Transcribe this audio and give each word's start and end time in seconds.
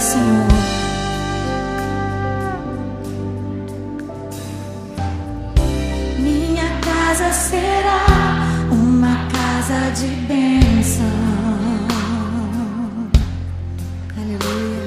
Senhor. 0.00 0.48
minha 6.18 6.68
casa 6.80 7.32
será 7.32 8.06
uma 8.70 9.26
casa 9.28 9.90
de 9.98 10.06
bênção. 10.26 11.04
Aleluia. 14.16 14.84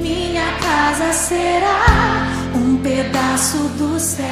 Minha 0.00 0.50
casa 0.60 1.12
será 1.12 2.26
um 2.54 2.78
pedaço 2.78 3.58
do 3.78 4.00
céu. 4.00 4.24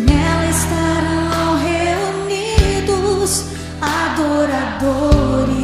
Nela 0.00 0.50
estará. 0.50 1.07
adoradores 4.78 5.58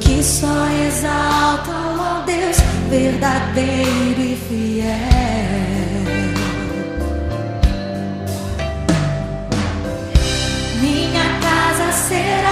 que 0.00 0.22
só 0.22 0.66
exaltam 0.86 2.00
ao 2.00 2.22
Deus 2.22 2.56
verdadeiro 2.90 4.20
e 4.20 4.36
fiel. 4.48 4.86
Minha 10.80 11.24
casa 11.40 11.92
será. 11.92 12.45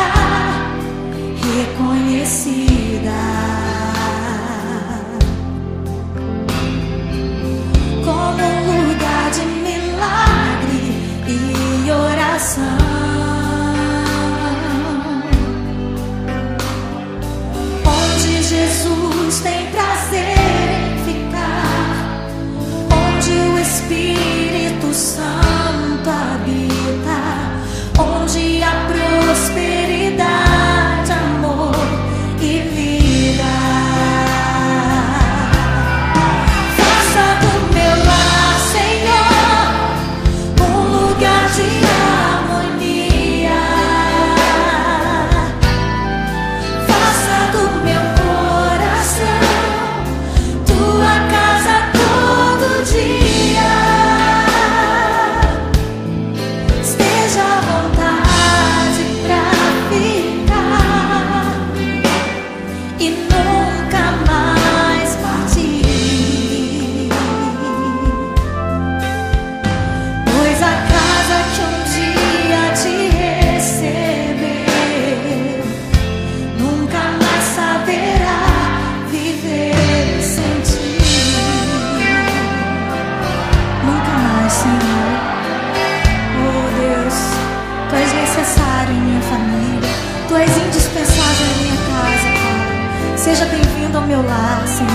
meu 94.07 94.23
lar, 94.23 94.67
Senhor. 94.67 94.91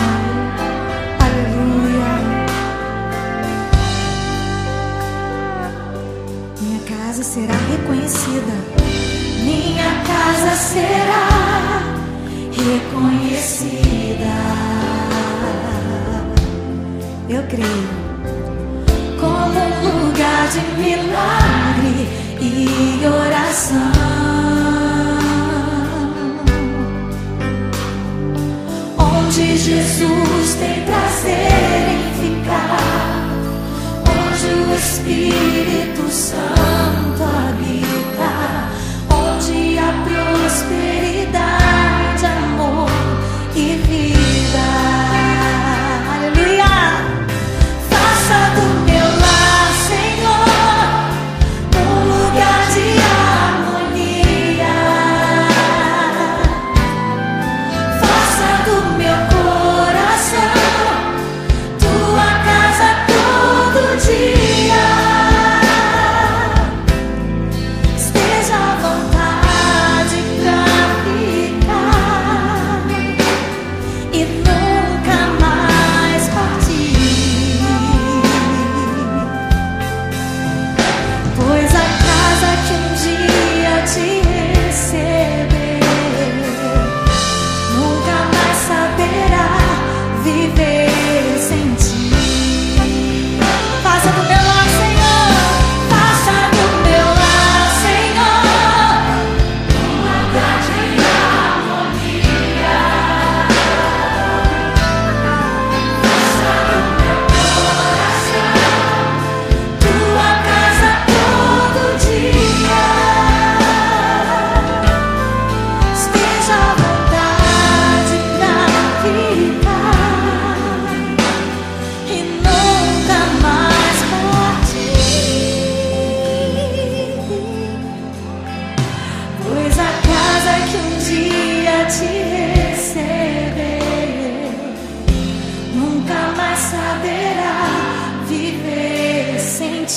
Aleluia. 1.25 2.09
Minha 6.61 6.79
casa 6.81 7.23
será 7.23 7.55
reconhecida. 7.71 8.53
Minha 9.43 9.89
casa 10.05 10.55
será 10.55 11.27
reconhecida. 12.51 13.79
Eu 17.29 17.43
creio. 17.43 17.99
Como 19.19 19.59
um 19.59 20.07
lugar 20.07 20.47
de 20.49 20.61
milagre 20.81 22.07
e 22.41 23.05
oração. 23.05 24.68
Jesus 29.57 30.55
tem 30.55 30.85
prazer 30.85 31.33
em 31.89 32.13
ficar 32.21 32.77
onde 34.03 34.47
o 34.53 34.75
Espírito 34.75 36.09
Santo 36.09 37.23
habita. 37.23 37.78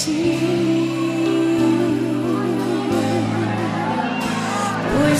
Pois 0.04 0.10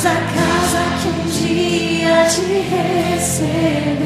a 0.06 0.10
casa 0.10 0.80
que 1.00 1.08
um 1.08 1.22
dia 1.30 2.24
te 2.24 2.40
receber 2.68 4.00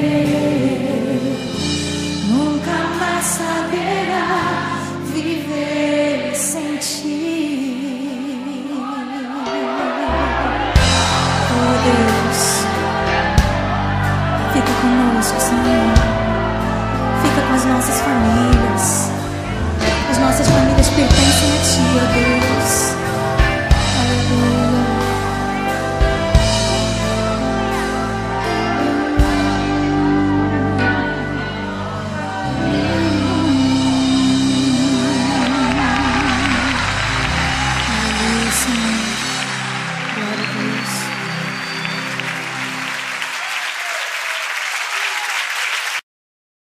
nunca 2.29 2.77
mais 3.01 3.25
saberá 3.25 4.77
viver 5.15 6.35
sem 6.35 6.77
ti. 6.77 8.11
Oh 11.53 11.75
Deus, 11.87 12.41
fica 14.53 14.73
conosco, 14.83 15.41
Senhor. 15.41 15.95
Fica 17.23 17.41
com 17.47 17.55
as 17.55 17.65
nossas 17.65 17.99
famílias. 18.03 19.06